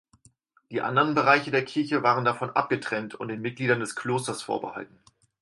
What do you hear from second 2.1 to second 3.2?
davon abgetrennt